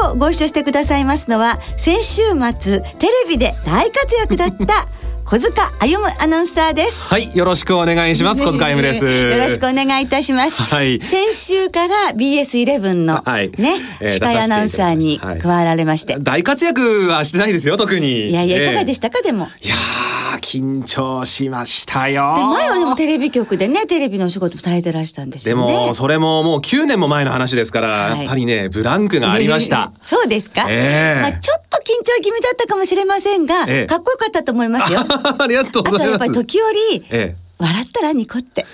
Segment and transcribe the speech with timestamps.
[0.00, 2.22] 今日ご一緒してくださいますのは先週
[2.60, 4.86] 末テレビで大活躍だった
[5.32, 8.44] 小塚歩アナウンサーですはい、よろしくお願いします。
[8.44, 9.06] 小塚歩です。
[9.06, 10.60] よろしくお願いいたします。
[10.60, 18.28] はい先週から BS11 のはいね、えー司会アナウンサーに加わられまして、大活躍はしてないですよ、特に。
[18.28, 19.48] いやいやいかがでししたか、でも？
[19.62, 22.34] いやー、緊張しましたよ。
[22.36, 25.86] で前はでもテレビ局でねテレビのお仕事されてらしたんですでよね。
[25.86, 29.92] も、それももう9年も前の話ですから、はいやっぱりね、ブランクがありました。
[30.04, 30.66] そうですか。
[30.68, 35.00] ええまあちょっと緊張気味だったかもしれませんが、ええかっこよかったと思いますよ。
[35.38, 36.10] ありがとうあとございます。
[36.10, 38.66] やっぱり時折、え笑ったらニコって。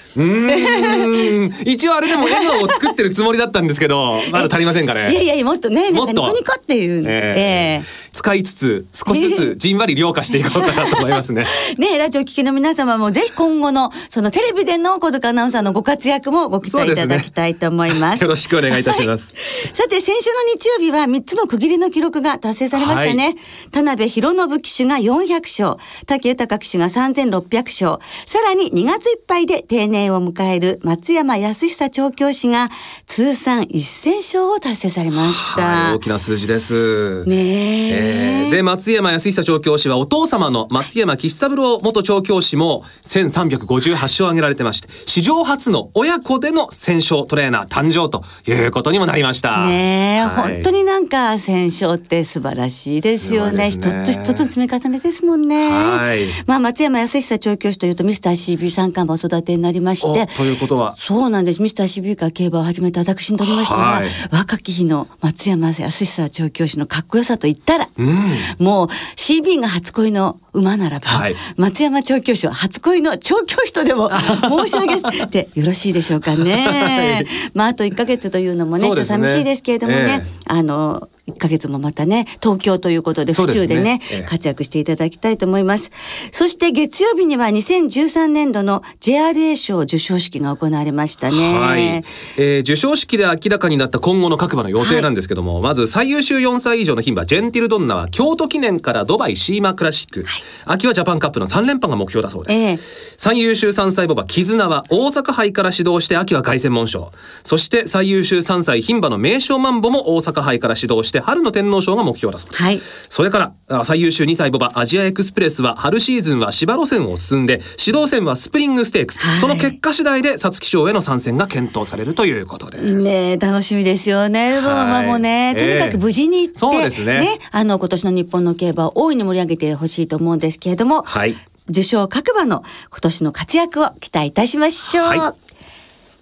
[1.65, 5.11] 一応あれでも笑顔を作ってるつもりだったんですけど、 まだ足りませんかね？
[5.13, 7.11] いやいやいやもっとねなんかニコニコっていうの。
[7.11, 11.45] えええ使いつつ少しずつ じんわり凌駕していこうかなと思いますね。
[11.73, 18.23] え ねラジオ聞きの皆様もぜひ今後のそのテレビでの小塚アナウンサーのご活躍もご期待いただきたいと思います。
[18.23, 19.35] よろしくお願いいたします。
[19.73, 23.37] さて先週の日曜日は3つの区切りの記録が達成されましたね、はい
[23.71, 32.69] 田辺博信騎手が400勝武豊騎手が3600勝さらに2月いっぱいで定年を迎える松山康久調教師が
[33.07, 37.25] 通算1000勝を達成されました、はい、大きな数字です。
[37.25, 49.67] ねええーで松山康久調教師はお父様の松山吉三郎元調教師も1358勝を挙げられてまして史上初の親子での戦勝トレーナー誕生ということにもなりました。
[49.67, 53.59] ねえ、はい本当になんか戦勝って素晴らしいですよね。
[53.59, 55.69] ね一つ一つの積み重ねですもんね。
[55.71, 60.23] はいまあ松山康久調教師というとミスター CB 三冠馬お育てになりまして。
[60.23, 61.63] おということはそうなんです。
[61.63, 68.17] ミスター CB から競馬を始めた私にとりましては、はい若き日の松山康久調教師のかっこよさと言ったら、うん
[68.59, 71.35] もう CB が初恋の馬ならば、はい。
[71.57, 74.11] 松山調教師は初恋の調教師とでも
[74.67, 77.27] 申し上げてよろしいでしょうかね。
[77.55, 80.39] まああと1ヶ月というのもねちょっと寂しいですけれどもね、ええ。
[80.47, 83.67] あの1ヶ月もまたね東京ということで府そうですね。
[83.67, 84.27] 中でねええ。
[84.29, 85.91] 活躍していただきたいと思います。
[86.33, 91.59] そして月曜日には2013年度の JRA 賞授賞式が行われましたね。
[91.59, 92.05] はい、
[92.37, 100.27] えー授賞式で明らかになった今後の各馬の予定なんですけども、まず最優秀4歳以上の牝馬ジェンティルドンナは京都記念からドバイシーマクラシック、
[100.65, 102.79] 秋はジャパンカップの3連覇が目標だそうです、ええ。
[103.17, 107.13] 最優秀3歳馬場絆は大阪杯から指導して秋は凱旋門賞。
[107.45, 112.81] そして最優秀3歳牝馬の名将マンボも大阪杯から指導して春の天皇賞が目標だそうです、はい。
[113.09, 119.41] それからあ最優秀2歳ボバアジアエクスプレスは春シーズンは芝路線を進んで指導戦はスプリングステークス、はい。
[119.41, 123.05] その結果次第で皐月賞への参戦が検討されるということです。
[123.05, 124.61] ねえ楽しみですよね。
[124.61, 131.35] ローマもね、とにかく無事に行って、そうですねあの今年の日本の競馬を大いに盛り上げてほしいと思うんですけれども、はい
[131.71, 135.05] 受賞各馬の今年の活躍を期待いたしましょう。
[135.07, 135.49] はい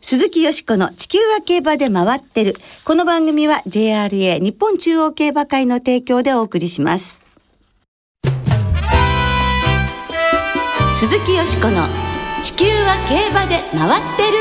[0.02, 2.56] 鈴木よしこの地球は競馬で回ってる。
[2.84, 7.22] この番組は JRA 日本中央競馬会の提供でお送りします。
[10.94, 11.88] 鈴木よしこの
[12.44, 14.38] 地球は競馬で回ってる。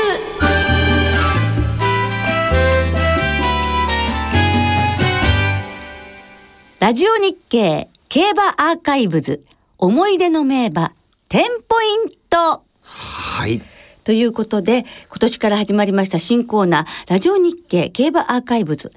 [6.78, 9.42] ラジオ日経競馬アーカイブズ
[9.78, 10.92] 思い出の名馬
[11.28, 11.38] 10
[11.68, 13.60] ポイントはい
[14.04, 18.92] ということで、今年から始まりました新コーナー、ラジオ日経競馬アーカイブズ。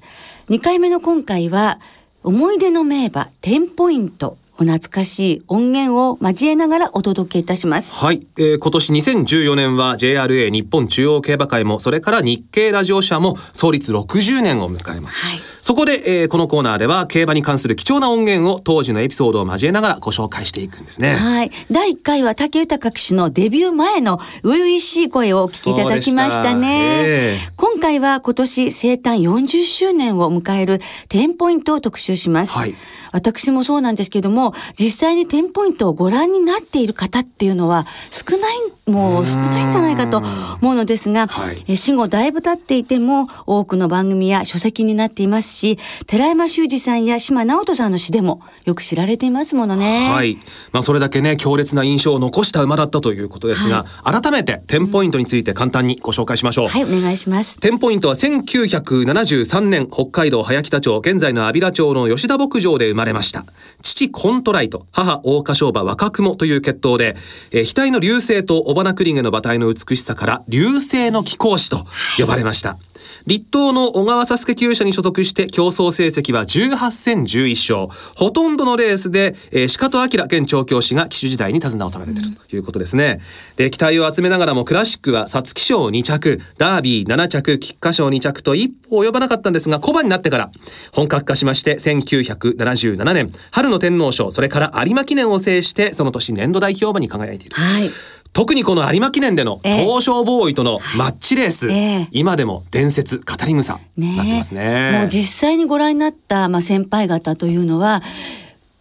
[0.48, 1.80] 2回目の今回は、
[2.22, 4.38] 思い出の名馬10ポイント。
[4.60, 7.94] お懐かしい音源を交えながらお届けいたします。
[7.94, 21.50] はい、えー今年2014年は JRA 日本中央競馬会もそれから日経ラジオ社も創立60年を迎えます、はいそこで、えーこのコーナーでは競馬に関する貴重な音源を当時のエピソードを交えながらご紹介していくんですねはい。
[21.70, 26.60] 第1回は武豊騎手のデビュー前の初々しい声をお聞きいただきましたね。
[26.60, 32.52] したええ今回は今年生誕40周年を迎える10ポイントを特集します。
[32.52, 32.74] はい
[33.12, 40.18] 私もそうなんですけども、も実際にテンポイントをご覧になっている方っていうのは少ないもう少ないんじゃないかと
[40.60, 50.10] 思うのですが、はい、死後だいぶ経っていても多くの番組や書籍になっていますし寺山修司さんや島直人さんの詩でもよく知られていますものね。
[50.10, 50.38] はい、
[50.72, 56.68] まあ、それだけね強烈な印象を残した馬だったということですが、はい、改めてテンポイントについて簡単にご紹介しましょう。
[56.68, 57.58] はいお願いします。
[57.60, 63.44] テンポイントは1973年北海道早北町現在の安平町の吉田牧場で生まれました
[63.82, 67.16] 父コントライト母大花商馬若雲という血統で、
[67.52, 71.86] えー、額の流星と尾花クリングの馬体の美しさから流星の貴公子と
[72.18, 72.78] 呼ばれました、
[73.26, 78.00] 立東の小川佐助厩舎に所属して競争成績は18戦11勝。
[78.16, 83.20] ほとんどのレースで、えー、鹿戸明現調教師が騎手時代に手綱を取られているということですね、
[83.56, 90.50] で期待を集めながらもクラシックは皐月賞2着ダービー7着菊花賞2着と一歩及ばなかったんですが小判になってから
[90.92, 97.90] 本格化しまして1977年春の天皇賞それから有馬記念を制してその年年度代表馬に輝いている、はい
[98.32, 104.98] 特にこの有馬記念での東証ボーイとのマッチレース、えー、今でも伝説語り草になってますね。
[105.00, 108.02] もう実際にご覧になった、まあ、先輩方というのは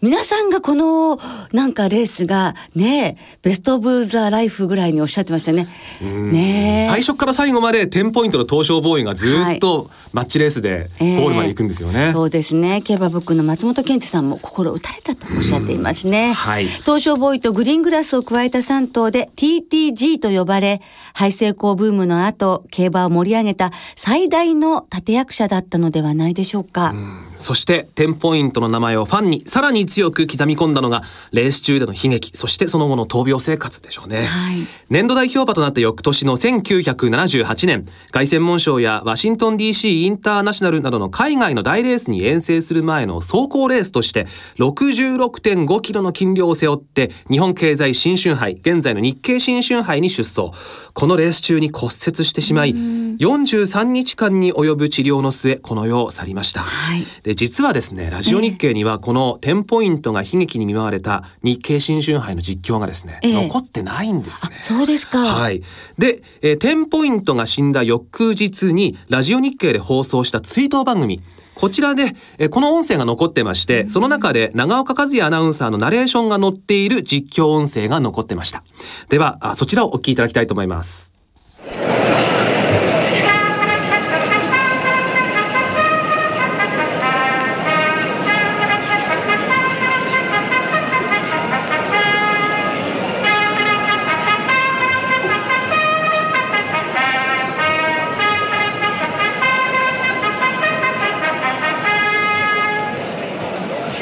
[0.02, 1.20] 皆さんがこの
[1.52, 5.68] なんかレースがねベストオブザライフぐらいにおっしゃってましたね。
[6.02, 12.06] ね最初から最後までテンポイントの東証ボーイがずっとマッチレースでゴールまで行くんですよね。
[12.06, 12.82] えー、そうですね。
[12.82, 16.32] 競馬ブックの松本健二さんも心打たれたとおっしゃっていますね。
[16.32, 20.82] はい、東証ボーイとグリーングラスを加えた3頭で TTG と呼ばれ、
[21.14, 26.92] 廃成功ブームの後、競馬を盛り上げた最大の立役者だったのではないでしょうか。
[26.92, 31.04] うそしてテンポイントの名前をファンにさらに強く刻み込んだのが
[31.34, 44.28] レース中での悲劇そしてその後の闘病生活でしょうね、はい、年度代表馬となった翌年の1978年凱旋門賞やワシントン DC インターナショナルなどの海外の大レースに遠征する前の走行レースとして
[44.58, 50.52] 66.5キロの斤量を背負って日本経済新春杯現在の日経新春杯に出走。
[51.00, 64.58] このレース中に骨折してしまい43日間に及ぶ治療の末この世を去りました、はい、で実はですねラジオ日経にはこのテンポイントが悲劇に見舞われた日経新春杯の実況がですね、えー、残ってないんですね。
[64.60, 65.20] そうですか。
[65.20, 65.64] はい。
[65.98, 71.24] で、えー、テンポイントが死んだ翌日にラジオ日経で放送した追悼番組。
[71.56, 78.66] こちらで、えこの音声が残ってまして、その中で長岡和也アナウンサーのナレーションが載っている実況音声が残ってました。
[79.08, 81.09] では、そちらをお聞きいただきたいと思います。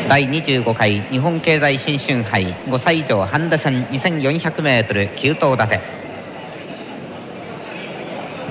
[0.08, 5.82] 第25回日本経済新春杯5歳以上ハンデ戦 2400m9 頭立て。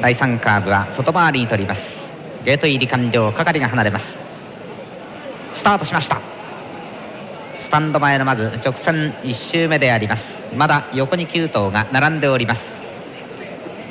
[0.02, 2.12] 第3カーブは外回りに取ります。
[2.44, 4.18] ゲート入り完了係が離れます。
[5.52, 6.20] スタートしました。
[7.58, 10.42] スタンド前のまず直線1周目であります。
[10.54, 12.76] まだ横に9頭が並んでおります。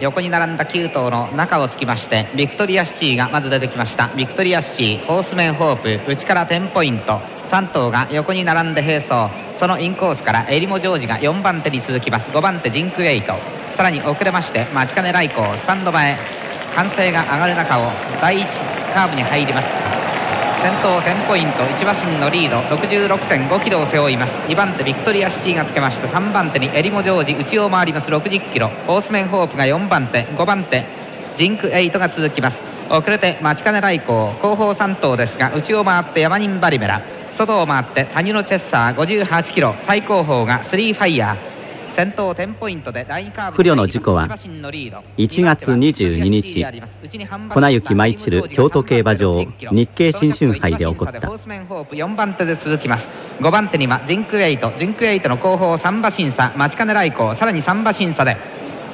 [0.01, 4.09] 横に並んだ9頭の中をつきましてビクトリアシチーがまず出てきました。
[4.15, 7.34] ビクトリアシチーホースメンホープ内からテンポイント。
[7.56, 9.34] 3頭が横に並んで並走。
[9.57, 12.30] そのインコースからエリモジョージが4番手に続きます。
[12.30, 13.34] 5番手ジンクエイト
[13.75, 16.18] さらに遅れましてマチカネライコースタンド前。
[16.75, 19.72] 歓声が上がる中を第1カーブに入ります。
[20.62, 24.42] 先頭テンポイント1馬身のリード66.5キロを背負います。
[24.42, 28.12] 2番手ビクトリアシチーがつけまして3番手にエリモジョージ内を回ります。
[28.12, 28.69] 60キロ。
[28.90, 30.84] オースメンホープが4番手5番手
[31.36, 32.62] ジンクエイトが続きます。
[32.90, 37.02] 遅れてマチカネライコー後方3頭ですが内を回ってヤマニンバリメラ。
[37.35, 41.56] 外を回ってタニノチェスター58キロ最後方がスリーファイヤー
[41.94, 46.65] 先頭テンポイントで第2カーブ不慮の事故は1月22日
[47.49, 51.19] 粉雪舞い散る京都競馬場日経新春杯で起こった。
[51.19, 53.09] 4番手で続きます。
[53.39, 54.73] 5番手にはジンクエイト。
[54.75, 56.52] ジンクエイトの後方3馬身差。
[56.57, 57.33] マチカネライコー。
[57.33, 58.35] さらに3馬身差で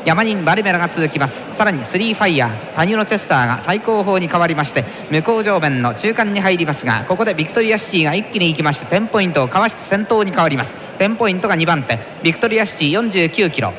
[0.06, 1.46] ヤマニンバリメラが続きます。
[1.56, 10.76] さらにスリーファイヤータニノチェスターが最後方に変わりまして向こう正面の中間に入りますがここでビクトリアシチーが一気に行きましてテンポイントをかわして先頭に変わります。
[10.98, 13.74] テンポイントが2番手ビクトリアシチー49キロ。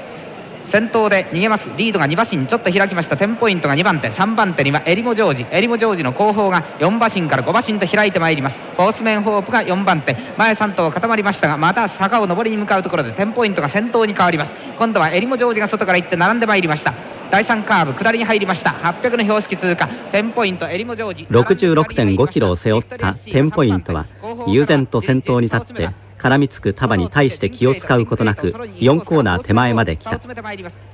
[0.73, 1.69] 先頭で逃げます。
[1.77, 3.19] リードが2馬身ちょっと開きました。
[3.19, 4.09] テンポイントが2番手。
[4.09, 5.47] 3番手にはエリモジョージ。
[5.51, 8.59] エリモジョージの後方が4馬身から5馬身と開いてまいります。
[8.79, 10.17] ホースメンホープが4番手。
[10.39, 14.55] 前3頭固まりましたがまた坂を上りに向かうところでテンポイントが先頭に変わります。
[14.79, 16.95] 今度はエリモジョージが外から行って並んでまいりました。
[17.31, 18.71] 第3カーブ下りに入りました。
[18.71, 19.89] 800の標識通過。
[19.89, 21.27] テンポイントエリモジョージ。
[21.31, 24.07] 66.5キロを背負ったテンポイントは
[24.49, 25.91] 悠然と先頭に立って
[26.23, 30.21] 絡みつく他馬に対して気を使うことなく4コーナー手前まで来た。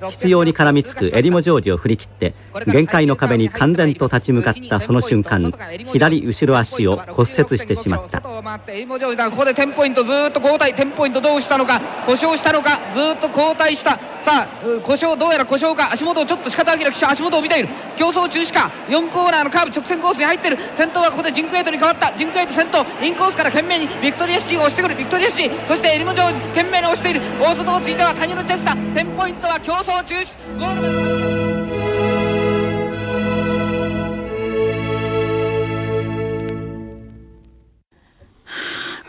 [0.08, 2.34] 執拗に絡みつくエリモジョージを振り切って
[2.66, 5.52] 限界の壁に敢然と立ち向かったその瞬間
[5.92, 8.22] 左後ろ足を骨折してしまった。
[8.22, 8.42] こ
[9.36, 10.74] こでテンポイントずっと後退。
[10.74, 11.80] テンポイントどうしたのか？
[12.06, 12.80] 故障したのか？
[12.94, 13.98] ずっと後退した。
[14.22, 15.92] さあ故障どうやら故障か。
[15.92, 17.68] 足元をちょっと鹿戸明騎手足元を見ている。
[17.96, 18.70] 競争中止か。
[18.88, 20.58] 4コーナーのカーブ直線コースに入ってる。
[20.74, 22.12] 先頭はここでジンクエイトに変わった。
[22.16, 24.94] ジンクエイト先頭インコースから懸命にビクトリアシチーを押してくる。
[24.96, 30.36] ビクトリアシチーそしてエリモジョージ懸命に押している大外をついてはタニノチェスターテンポイントは競争中止。
[30.58, 31.38] ゴール。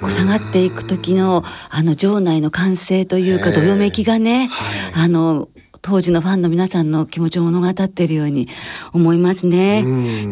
[0.10, 4.48] 下がっていく時のあの場内の歓声というかどよめきがね、
[4.94, 5.50] はい、あの
[5.82, 8.48] 当時のファンの皆さんの気持ちを物語っているように
[8.94, 9.86] 思いますね。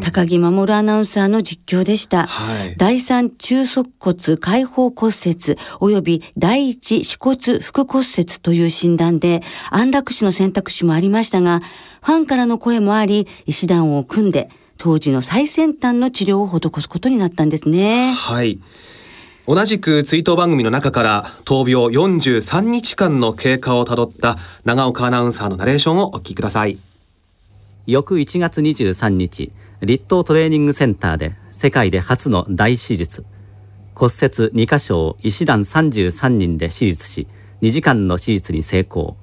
[0.03, 2.27] 高木守アナウンサーの実況でした。
[2.27, 11.61] はい、第三中足骨開放骨折及び第一歯骨副骨折という診断で安楽死の選択肢もありましたが、
[12.01, 18.11] ファンからの声もあり、医師団を組んで当時の最先端の治療を施すことになったんですね。
[18.13, 18.59] はい。
[19.47, 24.35] 同じく追悼番組の中から闘病43日間の経過をたどった
[24.65, 26.77] 長岡アナウンサーのナレーションをお聞きください。
[27.85, 33.23] 翌1月23日立東トレーニングセンターで世界で初の大手術
[33.95, 37.25] 骨折2箇所を医師団33人で手術し
[37.61, 39.15] 2時間の手術に成功。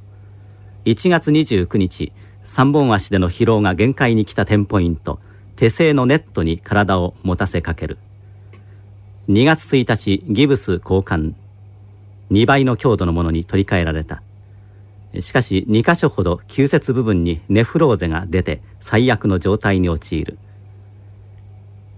[0.86, 2.12] 1月29日
[2.44, 5.20] 3本足での疲労が限界に来たテンポイント
[5.56, 7.98] 手製のネットに体を持たせかける。
[9.26, 11.32] 2月1日ギブス交換。
[12.30, 14.22] 2倍の強度のものに取り替えられた。
[15.18, 20.36] しかし2箇所ほど急接部分にネフローゼが出て最悪の状態に陥る。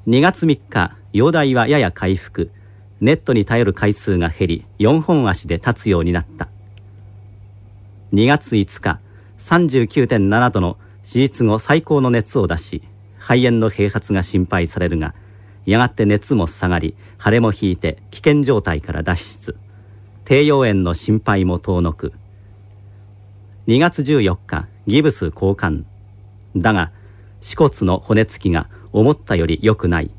[0.07, 2.53] 2月3日容体はやや回復。
[3.01, 6.49] ネットに頼る回数が減り4本足で立つようになった。
[8.13, 9.01] 2月5日
[9.41, 12.83] 39.7度の手術後最高の熱を出し
[13.19, 15.15] 肺炎の併発が心配されるが
[15.67, 19.57] やがて熱も下がり腫れも引いて危険状態から脱出。
[20.25, 22.13] 低溶炎の心配も遠のく。
[23.67, 25.85] 2月14日ギブス交換。
[26.57, 26.93] だが
[27.41, 30.11] 歯骨の骨付きが思ったより良くない。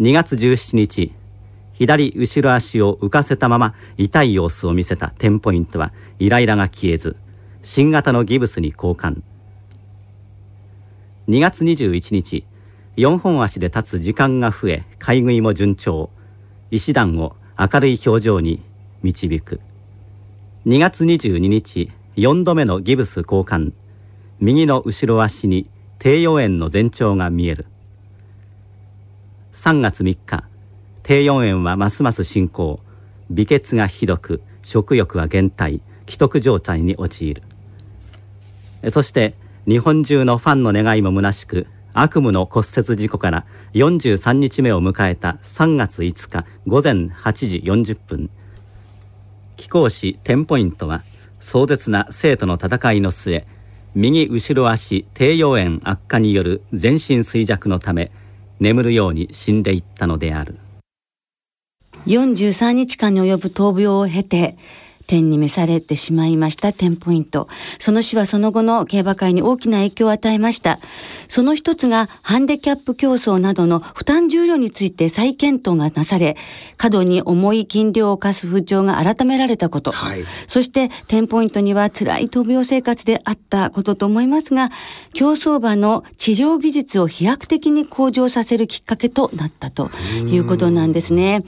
[0.00, 1.12] 2月17日
[1.72, 5.10] 左後ろ足を浮かせたまま痛い様子を見せた。
[5.18, 7.16] テンポイントはイライラが消えず
[7.62, 9.22] 新型のギブスに交換。
[11.28, 12.44] 2月21日
[12.98, 16.10] 4本足で立つ時間が増え買い食いも順調。
[16.72, 18.60] 石段を明るい表情に
[19.04, 19.60] 導く。
[20.66, 23.72] 2月22日4度目のギブス交換。
[24.40, 27.66] 右の後ろ足に低溶炎の前兆が見える。
[29.52, 30.42] 3月3日
[31.04, 32.80] 低溶炎はますます進行。
[33.30, 37.42] 微血がひどく食欲は減退既得状態に陥る。
[38.90, 39.34] そして
[39.68, 41.68] 日本中のファンの願いも虚しく
[42.00, 48.30] 悪夢の骨折事故から43日目を迎えた3月5日午前8時40分。
[49.56, 51.02] 貴公子テンポイントは
[51.40, 53.44] 壮絶な生徒の戦いの末
[53.96, 58.12] 右後ろ足低溶炎悪化による全身衰弱のため
[58.60, 60.56] 眠るように死んでいったのである。
[62.06, 64.56] 43日間に及ぶ闘病を経て
[65.08, 67.48] 天に召されてしまいましたテンポイント。
[67.78, 70.78] その死はその後の競馬界に大きな影響を与えました。
[71.28, 76.36] その一つがハンデキャップ競争などの負担重量について再検討がなされ、
[76.76, 79.92] 過度に重い金量を課す風潮が改められたこと。
[79.92, 84.70] はい、そしてテンポイントには辛い闘病生活であったことと思いますが、
[85.14, 89.90] 競走馬の治療技術を飛躍的に向上させるきっかけとなったと
[90.30, 91.44] いうことなんですね。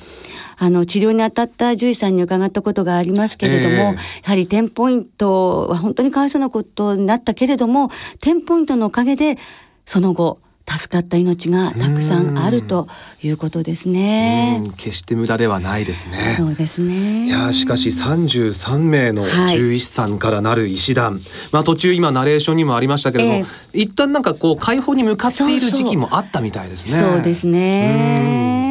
[0.63, 7.89] あの、治療に当たった獣医さんに伺ったことがありますけれども、えー、やはりテンポイントは本当にかわいそうなことになったけれども、
[8.21, 9.39] テンポイントのおかげで、
[9.87, 10.39] その後、
[10.69, 12.89] 助かった命がたくさんあると
[13.23, 14.63] いうことですね。
[14.77, 16.35] 決して無駄ではないですね。
[16.37, 17.27] そうですね。
[17.27, 23.47] いやしかし三十三名の獣医師さんからなる医師団、はい、まあ途中今ナレーションにもありましたけれども、えー、
[23.81, 27.01] 一旦なんかこう解放に向かっている時期もあったみたいですね。
[27.01, 28.70] そうですね。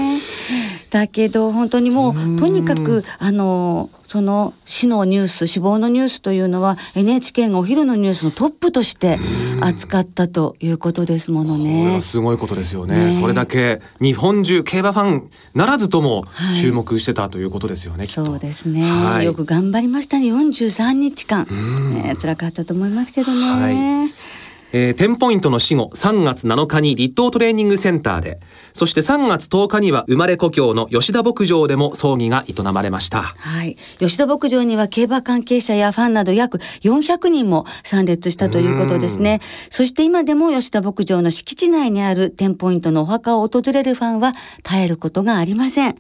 [0.90, 9.20] だけど本当にもうとにかくあのその死のニュース死亡のニュースというのは NHK がお昼のニュースのトップとして
[9.62, 12.02] 扱ったということですものね。
[12.02, 16.24] すごいことですよね、ね、それだけ日本中競馬ファンならずとも
[16.60, 21.46] 注目してたということですよね、はい、そうですね、はい、よく頑張りましたね43日間、
[21.94, 23.52] ね、辛かったと思いますけどね。
[23.52, 24.39] はい
[24.72, 28.40] えー、10ポイントの死後3月7日に立東トレーニングセンターで、
[28.72, 33.22] そして3月10日には生まれ故郷の吉田牧場でも葬儀が営まれました。
[33.22, 33.78] はい。
[33.98, 39.42] 吉田牧場には競馬関係者やファンなど約400人も参列したということですね。
[39.70, 44.34] そして今でも吉田牧場の敷地内にある10ポイントのお墓を訪れるファンは
[44.64, 45.96] 絶えることがありません。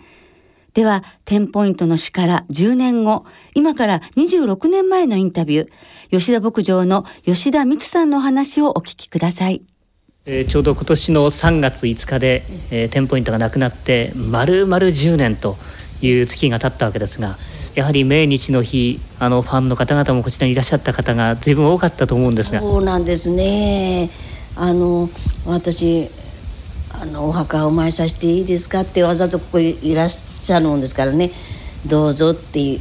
[0.73, 5.69] では、10ポイントの死から10年後、今から26年前のインタビュー、
[6.11, 9.61] 吉田牧場の吉田光さんの話をお聞きください。
[10.25, 15.57] えー、ちょうど今年の3月5日で、えー、10ポイントがなくなって丸々10年と
[16.01, 17.35] いう月が経ったわけですが
[17.73, 24.11] やはり命日の日あのファンの方々もこちらにいらっしゃった方が随分多かったと思うんですがそうなんですね
[24.55, 25.09] あの
[25.45, 26.09] 私
[26.91, 31.31] あのお墓をお参りさせていいですかってわざとここいらっしゃるもんですからね
[31.85, 32.79] どうぞって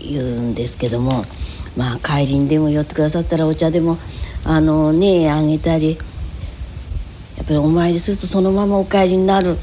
[0.00, 1.24] 言うんですけども
[1.76, 3.98] まあ帰りにでも寄ってくださったらお茶でも
[4.44, 5.98] あのねあげたり
[7.36, 9.56] やっぱりお参りするとそのままお帰りになる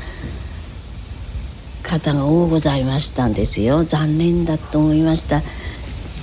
[1.83, 3.83] 方が多ございましたんですよ。
[3.83, 5.41] 残念だと思いました。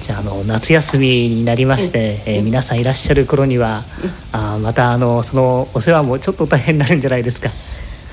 [0.03, 3.85] じゃああの夏休みになりまして、えー、皆さんいらっしゃる頃には
[4.33, 7.51] あまたあのそのお世話もちょっと大変になるんじゃないですか。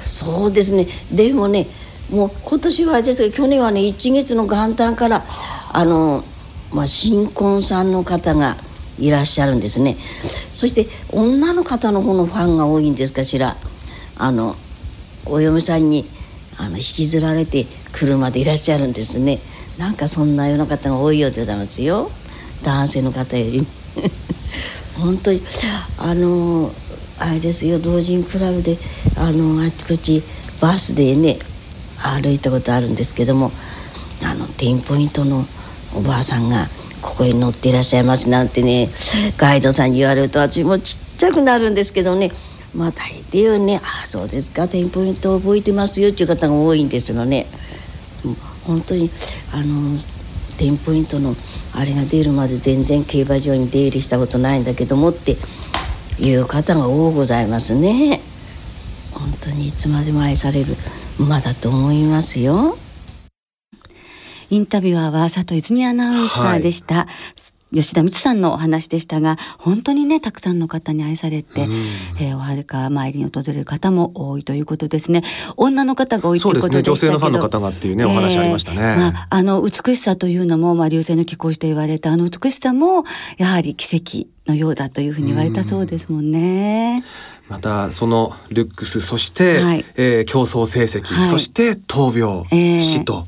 [0.01, 0.85] そうですね。
[1.11, 1.67] でもね
[2.11, 5.25] もう今年はですけど去年はね1月の元旦から
[5.71, 6.23] あの、
[6.71, 8.57] まあ、新婚さんの方が
[8.97, 9.97] いらっしゃるんですね。
[10.51, 13.55] そして女の方の方のファンが多いんですかしら。
[14.21, 14.57] あの
[15.25, 16.05] お嫁さんに
[16.57, 19.39] あの引きずられて車でいらっしゃるんですね。
[19.77, 22.11] なんかそんなような方が多いようでございますよ。
[22.63, 23.65] 男性の方より。
[24.99, 25.41] 本当に
[25.97, 26.73] あの
[27.17, 28.77] あれですよ老人クラブで
[29.15, 30.21] あのあちこち
[30.59, 31.39] バスでね
[32.01, 33.51] 歩いたことあるんですけども
[34.23, 35.45] あのテンポイントの
[35.95, 36.67] おばあさんが
[37.01, 38.89] ここへ乗っていらっしゃいますなんてね
[39.37, 42.31] ガイドさんに言われると私もちっちゃくなるんですけどね
[42.73, 47.47] まあ大抵はね「ああそうですかテンポイント覚えてますよ」っていう方が多いんですよね。
[48.65, 49.09] 本当に
[49.51, 49.99] あの
[50.57, 51.35] テンポイントの
[51.73, 55.37] あれが出るまで全然競馬場に出入りしたことないんだけどもって
[56.19, 58.21] いう方が多ございますね。
[59.11, 60.75] 本当にいつまでも愛される
[61.19, 62.77] 馬だと思いますよ。
[64.49, 66.95] インタビュアーは佐藤泉アナウンサーでした。
[66.95, 71.71] はい吉田光さんのお話でしたが本当にねたくさんの方に愛されて、うん、
[72.19, 75.23] えー、お墓参りに訪れる方も多いということですね。
[75.55, 83.03] 女の方が多いということでね、女性のファンの方がっていうね、お話ありましたね、まあ、あの美しさというのも、まあ、流星の気候して言われたあの美しさも
[83.37, 87.03] やはり奇跡のようだというふうに言われたそうですもんね。
[87.49, 93.25] またそのルックスそして、はい、えー、競争成績、はい、そして闘病、えー、死と。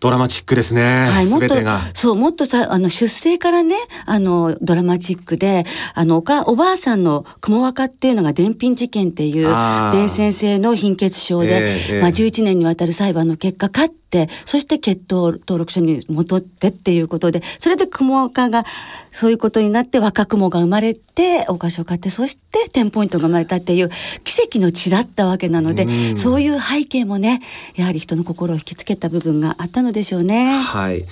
[0.00, 1.06] ドラマチックですね。
[1.06, 1.54] はい、もっと、
[1.94, 9.46] そう、もっとさ、あの、出生からね、あの、ドラマチックで、あの、おか、おばあさんの雲若っていうのが伝品事件っていう、
[9.92, 14.05] 伝染性の貧血症で、えー、まあ、11年にわたる裁判の結果、勝って、
[14.44, 18.64] そして血統登録書に戻ってっていうことで、それで雲若が、
[19.10, 23.90] そういうことになって若雲が生まれて、お菓子を買って、そしてテンポイントが生まれたっていう、
[24.24, 27.42] 奇跡の血だったわけなので、うそういう背景もね、
[27.74, 30.60] やはり人の心を引きつけた部分があったのでしょうね。
[30.60, 31.04] はい。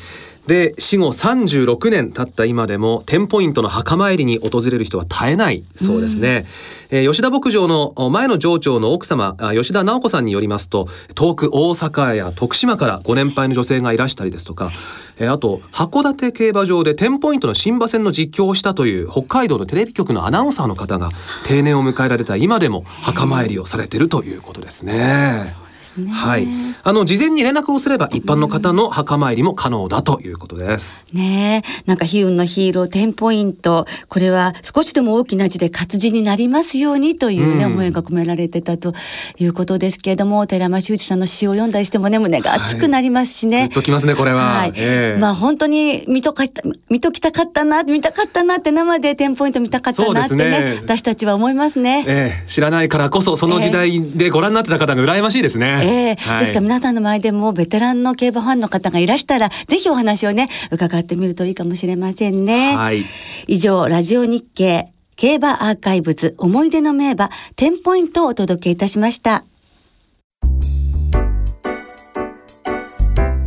[0.47, 6.45] で死後36年経った今でもテンポイントの墓参りに訪れる人は絶えないそうですね、
[6.91, 14.71] うん、えー、吉田牧場の前の場長の奥様吉田直子さんによりますと遠く大阪や徳島からご年配の女性がいらしたりですとか、
[15.17, 21.09] えー、あと函館競馬場でテンポイントの新馬戦の実況をしたという北海道のテレビ局のアナウンサーの方が
[21.47, 25.64] 定年を迎えられた今でも墓参りをされているということですね。
[26.01, 26.11] ね。
[26.11, 26.47] はい。
[26.83, 31.07] あの事前に連絡をすれば一般の方の墓参りも可能だということです。
[31.13, 38.93] ねえ、なんか悲運のヒーローテンポイント、これは少しでも大きな字で活字になりますようにというね、うん、思いが込められてたと
[39.39, 43.61] いうことですけれども、寺間修司さんの詩を読んだりしてもね、胸が熱くなりますしね。
[43.61, 44.59] はい、ときますね、これは。
[44.59, 44.73] はい。
[44.77, 46.45] えー、まあ本当に見とか
[46.91, 52.05] 見ときたかったな、見たかったなって生でテンポイント見たかったなってね、ね私たちは思いますね。
[52.07, 55.81] ええー、知らないからこそその時代でご覧になってた方が羨ましいですね。
[55.83, 62.77] ええーはい、ですから皆さんの前でもベテランの競馬ファンの方がいらしたら、ぜひお話をね、伺ってみるといいかもしれませんね。
[62.77, 63.05] はい。
[63.47, 69.45] 以上、ラジオ日経競馬アーカイブズ思い出の名馬10ポイントをお届けいたしました。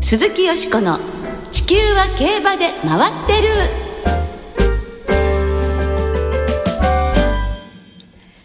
[0.02, 1.00] 鈴木よしこの
[1.52, 3.88] 地球は競馬で回ってる。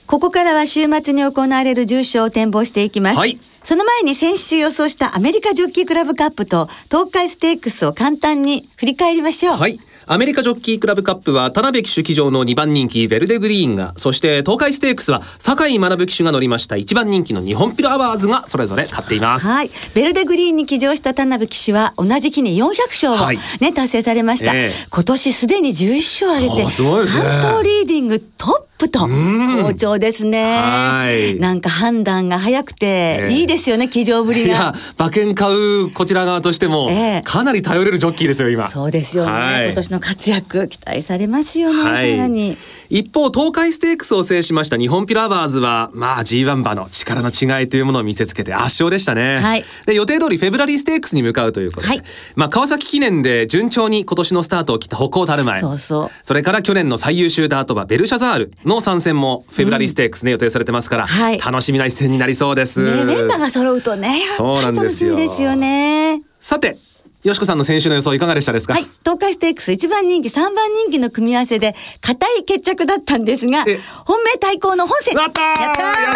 [0.07, 3.18] ここからは週末に行われる重賞を展望していきます。
[3.18, 3.38] はい。
[3.64, 9.57] その前に先週予想したアメリカジョッキークラブカップと東海ステークスを簡単に振り返りましょう。
[9.57, 9.79] はい。
[10.07, 19.46] アメリカジョッキークラブカップは田辺騎手騎乗の2番人気ベルデグリーンがそして東海ステークスは酒井学騎手が乗りました1番人気のニホンピロアワーズがそれぞれ勝っています。
[19.46, 23.38] はい、ベルデグリーンに騎乗した田辺騎手は同じ日に400勝を、はい。
[23.61, 24.72] ね達成されました、ええ。
[24.90, 27.22] 今年すでに11勝を挙げてすごいですね。
[27.22, 29.06] 関東リーディングトップと。
[29.06, 29.62] ん。
[29.62, 30.58] 好調ですね。
[30.60, 31.38] はい。
[31.40, 33.32] なんか判断が早くてええ。
[33.32, 34.74] いいですよね騎乗ぶりが。
[34.98, 37.22] 馬券買うこちら側としてもええ。
[37.24, 38.68] かなり頼れるジョッキーですよ今。
[38.68, 39.66] そうですよね、はい。
[39.66, 42.12] 今年の活躍期待されますよね、はい。
[42.12, 42.56] さらに。
[42.90, 49.64] 一方東海ステークスを制しました日本ピラワーズはまあ G1 馬の力の違いというものを見せつけて圧勝でしたね、はい。
[49.86, 52.02] で予定通りフェブラリーステークスに向かうということで、はい。
[52.34, 55.60] まあ川崎記念で順調に今年のスタートを切った北高たる前。
[55.60, 56.10] そうそう。
[56.22, 61.38] それから去年の最優秀ダート馬ベルシャザールの参戦もフェブラリーステークスね、予定されてますから、はい。
[61.38, 65.16] 楽しみな一戦になりそうです、ねメンバーが揃うとねそうなんですよ。
[65.16, 66.22] しみですよね。
[66.40, 66.78] さて
[67.22, 73.78] よしこさんの選手の予想いかがでしたですか、はい、東海ステークス1番人気3番人気の組み合わせで固い決着だったんですがえ。
[74.04, 75.14] 本命対抗の本戦。
[75.14, 75.44] やったー！
[75.44, 76.02] やったー！
[76.02, 76.11] や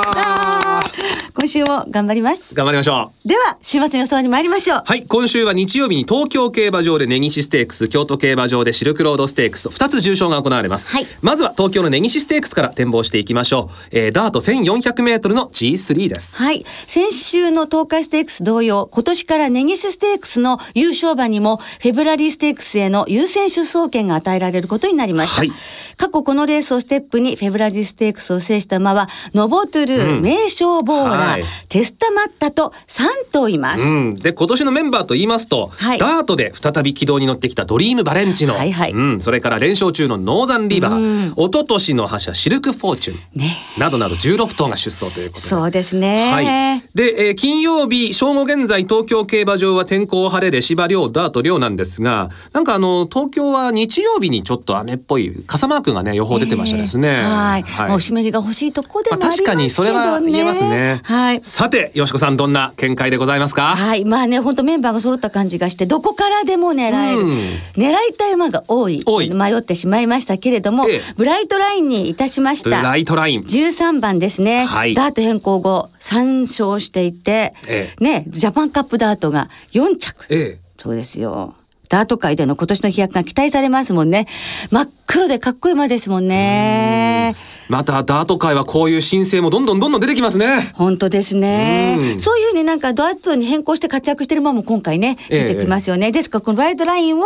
[0.00, 1.32] ったー！
[1.34, 2.54] 今週も頑張ります。
[2.54, 3.28] 頑張りましょう。
[3.28, 4.82] では週末の予想に参りましょう。
[4.86, 5.02] はい。
[5.02, 11.06] 今週は日曜日に東京競馬場で根岸ステークス京都競馬場でシルクロードステークス2つ重賞が行われます、はい。
[11.20, 16.36] まずは東京の根岸ステークスから展望していきましょう、えーダート 1400m の G3 です。
[16.36, 16.64] はい。
[16.86, 25.36] 先週の東海ステークス同様、今年から根岸ステークスの優勝馬にも、フェブラリーステークスへの優先出走権が与えられることになりました。
[25.38, 25.52] はい。
[25.96, 30.22] 過去このレースをステップにフェブラリーステークスを制した馬は、ノボトゥルー、うん。
[30.22, 31.44] 名称ボーラー、はい。
[31.68, 33.80] テスタマッタと3頭います。
[33.80, 35.98] うん、で今年のメンバーと言いますと、はい。
[35.98, 38.92] ダートで再び軌道に乗ってきたドリームバレンチノ、はいはい。
[38.92, 41.32] うん、それから連勝中のノーザンリバー、うん。
[41.32, 43.56] 一昨年の覇者シルクフォーチュン、ね。
[43.78, 45.48] などなど16頭が出走ということで。
[45.48, 46.32] そうですね。
[46.32, 46.82] はい。
[46.94, 57.08] で、えー金曜日正午現在東京競馬場は天候晴れで芝良ダート良なんですが、なんかあの東京は日曜日にちょっと雨っぽい傘マークがね予報出てましたですね。
[57.08, 57.62] えーはい。
[57.62, 59.54] はいもうお湿りが欲しいとこでもまあありますけどね。
[59.54, 61.00] 確かにそれは言えますね。
[61.04, 61.40] はい。
[61.42, 63.74] さて、淑子さんどんな見解でございますか？
[63.76, 64.04] はい。
[64.04, 67.20] まあね、本当メンバーが揃った感じがして、どこからでも狙える。
[67.20, 67.38] うん
[67.76, 69.02] 狙いたい馬が多い。
[69.32, 72.64] 迷ってしまいましたけれども、ええブライトラインにいたしました。
[72.64, 73.40] ブライトライン。
[73.40, 80.26] 13番ですね、はいダート変更後3勝していて、えね、ジャパンカップダートが4着。
[80.28, 80.60] ええ。
[80.78, 81.54] そうですよ。
[81.88, 84.26] ダート界での今年の飛躍が期待されますもんね。
[84.70, 87.36] 真っ黒でかっこいい馬ですもんね。
[87.68, 90.72] またダート界はこういう新星もどんどんどんどん出てきますね。
[90.74, 92.20] 本当ですねうん。
[92.20, 96.12] そういうふうになんかダートに変更して活躍してる馬も今回ね、ええ出てきますよね。
[96.12, 97.22] ですからこのライトラインを、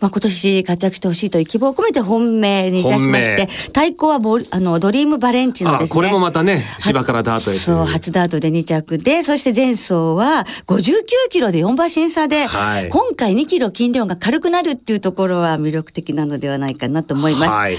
[0.00, 5.88] まあ、今年活躍してほしいという希望を込めて本命にいたしまして、対抗はボルあのドリームバレンチのですね。
[5.90, 10.94] あこれもまたね芝からダートへそう、初ダートで2着で、そして前走は59
[11.30, 17.50] キロで4馬審査で、はい今回2キロ斤量が軽くなるっていうところは魅力的なのではないかなと思います。
[17.50, 17.76] はい。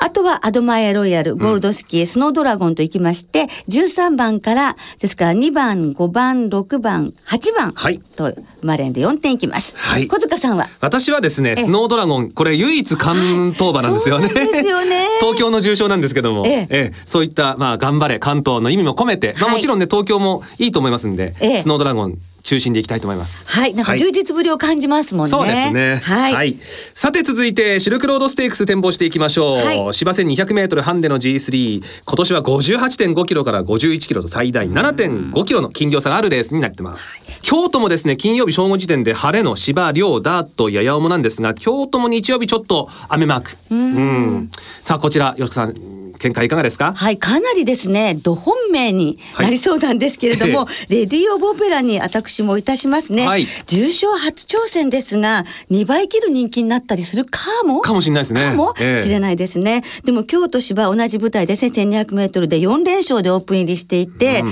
[0.00, 7.98] あとはアドマイアロイヤル、ゴールドスキー、スノードラゴンといきまして、13番から、ですから2番、5番、6番、8番はい。
[8.14, 8.32] と、
[8.62, 9.74] マレンで4点いきます。
[9.76, 10.06] はい。
[10.06, 10.68] 小塚さんは？
[10.80, 14.28] 私はですね、スノードラゴン、これ唯一関東馬なんですよね。
[14.28, 15.08] よね。
[15.20, 16.54] 東京の重賞なんですけども、ええ。
[16.54, 16.92] ええ。
[17.04, 19.54] そういった、まあ、頑張れ、関東の意味も込めて、まあ、はい。
[19.56, 21.60] もちろんね、東京もいいと思いますんで、ええ。
[21.60, 23.42] スノードラゴン中心でいきたいと思います。
[23.44, 25.30] はい、なんか充実ぶりを感じますもんね。
[25.30, 26.00] そうですね。
[26.02, 26.56] はい。
[26.94, 29.56] さて続いてシルクロードステークス展望していきましょう。
[29.58, 37.20] はい芝線200メートルハンデの G3 今年は58.5キロから51キロと最大7.5キロの斤量差があるレースになってます。
[37.42, 43.56] 京都もですね金曜日正午時点で晴れの芝涼ダートやや重なんですが京都も日曜日ちょっと雨マーク。
[43.70, 46.92] うんさあこちらよしこさん見解いかがですか。
[46.94, 49.78] はい、かなりですね、ど本命になりそう。
[49.78, 53.26] なんですけれども、レディオボペラに私もいたしますね。
[53.26, 57.80] はい重賞初挑戦ですが、2倍切る人気になったりするかも。
[57.80, 59.84] かもしれないですねかもしれないですね。
[60.04, 64.42] でも京都芝同じ舞台で1200メートルで4連勝でオープン入りしていて、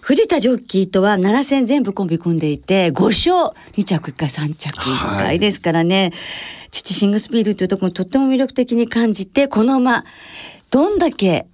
[0.00, 6.12] 藤田ジョッキーとは7戦全部コンビ組んでいて、5勝、2着1回3着1回ですからね、
[6.70, 7.68] 父シングスピールという。
[7.68, 10.04] ところもとっても魅力的に感じて、この馬、
[10.74, 11.46] どんだけ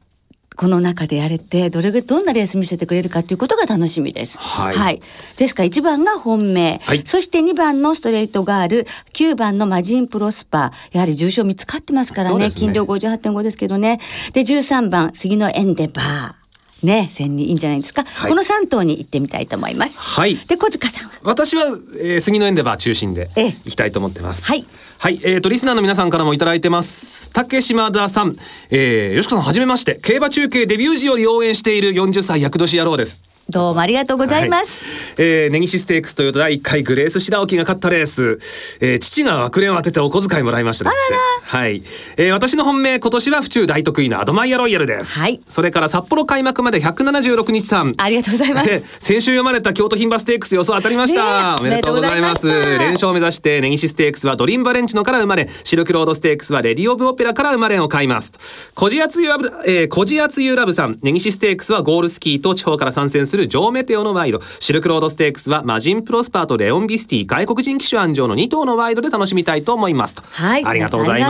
[0.57, 4.39] この中でやれて、どれぐらい、どんなレース見せてくれるかということが楽しみです。
[4.39, 5.03] はい。
[5.37, 7.03] ですから1番が本命、はい。
[7.05, 12.61] そして2番のストレートガール、9番のマジンプロスパー、やはり重賞見つかってますからね、そうですね。
[12.61, 14.01] 金量58.5ですけどね。
[14.33, 16.40] で、13番、杉のエンデバー。
[16.83, 18.05] ね、千人いいんじゃないですか。
[18.05, 20.01] はいこの3頭に行ってみたいと思います。
[20.01, 21.15] はいで、小塚さんは？
[21.23, 21.65] 私は、
[22.01, 24.45] えー、杉のエンデバー中心でええいきたいと思ってます。
[24.45, 24.67] はい。
[24.99, 27.31] はい、えー、とリスナーの皆さんからもいただいてます。
[27.31, 28.37] 竹島田さん、
[28.71, 29.99] えー、よしこさんはじめまして。
[30.03, 33.30] 競馬中継デビュー時より応援している40歳厄年野郎です。
[33.51, 34.85] どうもありがとうございます。
[35.17, 35.27] はい。
[35.27, 38.39] えー、根岸ステークスというと第1回グレース白沖が勝ったレース、
[38.81, 41.57] えー、父が枠連を当ててお小遣いもらいましたですって。
[41.57, 41.83] はい、
[42.17, 45.13] えー、私の本命今年は府中大得意なアドマイヤロイヤルです。
[45.13, 45.41] はい。
[45.49, 47.93] それから札幌開幕まで176日さん。
[47.97, 52.47] ありがとうございます、えー、先週読まれた京都牝馬ステークス予想当たりました、おめでとうございます。
[52.47, 58.33] 連勝を目指して根岸ステークスはドリンバレンチノから生まれシルクロードステークスはレディオブオペラから生まれを買います。
[58.75, 60.99] コジアツユラブ、えー、コジアツユラブさん。
[61.03, 64.41] 根岸ステークスはゴールスキーと地方から参戦するジョーメテオのワイド。
[64.59, 70.15] シルクロードステークスはマジンプロスパーとレオンビスティ外国人騎手鞍上の2頭のワイドで楽しみたいと思います。
[70.15, 70.65] とはい。
[70.65, 71.21] ありがとうござい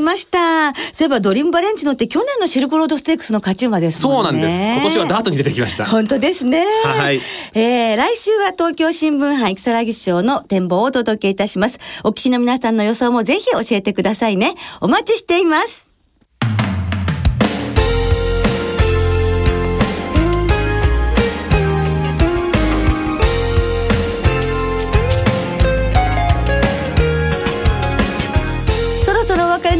[0.00, 0.16] ます。
[0.16, 0.74] した。
[0.92, 4.56] そういえばドリームバレンチノって去年のシルクロードステークスの勝ち馬ですそうなんです。
[4.56, 5.86] 今年はダートに出てきました。
[5.86, 6.64] 本当ですね。
[6.84, 7.20] はい、
[7.54, 11.78] えー、来週は東京新聞杯きさらぎ賞の展望をお届けいたします。
[12.04, 14.54] お聞きの皆さんの予想もぜひ教えてくださいね。
[14.80, 15.85] お待ちしています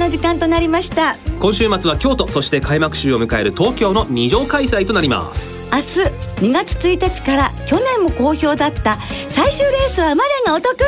[0.06, 1.16] の時間となりました。
[1.40, 5.55] 今週末は京都そして開幕週を迎える東京の2条開催となります。
[5.80, 10.78] 2月1日から去年も好評だった最終レースは馬連がお得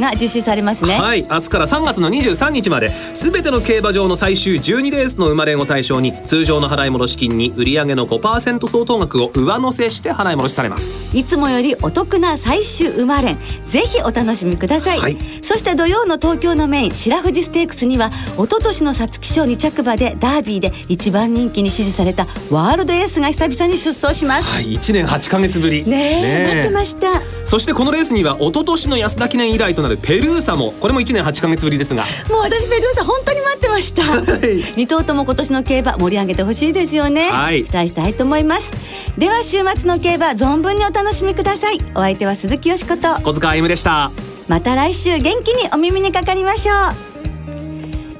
[0.00, 11.02] が実施されますね、うん、はい明日から3月の23日まで全ての競馬場の最終12レースの馬連を対象に通常の払い戻し金に売上の5%相当額を上乗せして払い戻しされます。
[11.14, 25.84] いつもよりお得な最終馬連ぜひお楽しみください、はい、そして土曜の東京のメイン白富士ステークスには一昨年の皐月賞2着馬でダービーで一番人気に支持されたワールドエースが久々に出走しますはい1年8か月ぶり。
[25.84, 27.20] ねえ待ってました。
[27.44, 32.04] そしてこのレースには一昨年の安田記念以来となるペルーサもこれも1年8か月ぶりですが。
[32.30, 38.70] もう私ペルーサ本当に待ってました、はい、2頭とも今年の競馬盛り上げてほしいですよね、はい、期待したいと思います。
[39.18, 41.78] では週末の競馬存分にお楽しみください。
[41.94, 43.20] お相手は鈴木よしこと。
[43.22, 44.10] 小塚歩夢でした。
[44.48, 46.72] また来週元気にお耳にかかりましょ
[47.08, 47.11] う